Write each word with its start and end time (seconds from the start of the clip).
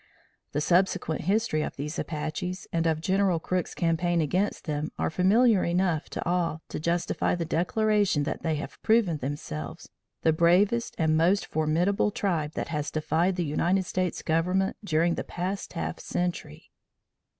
The 0.53 0.61
subsequent 0.61 1.25
history 1.25 1.61
of 1.61 1.75
these 1.75 1.99
Apaches 1.99 2.65
and 2.73 2.87
of 2.87 3.01
General 3.01 3.39
Crook's 3.39 3.75
campaign 3.75 4.19
against 4.19 4.65
them 4.65 4.91
are 4.97 5.11
familiar 5.11 5.63
enough 5.63 6.09
to 6.09 6.25
all 6.27 6.63
to 6.69 6.79
justify 6.79 7.35
the 7.35 7.45
declaration 7.45 8.23
that 8.23 8.41
they 8.41 8.55
have 8.55 8.81
proven 8.81 9.17
themselves 9.19 9.91
the 10.23 10.33
bravest 10.33 10.95
and 10.97 11.15
most 11.15 11.45
formidable 11.45 12.09
tribe 12.09 12.53
that 12.53 12.69
has 12.69 12.89
defied 12.89 13.35
the 13.35 13.45
United 13.45 13.85
States 13.85 14.23
government 14.23 14.75
during 14.83 15.13
the 15.13 15.23
past 15.23 15.73
half 15.73 15.99
century. 15.99 16.71